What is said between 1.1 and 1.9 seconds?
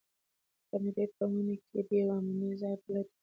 په ونې کې د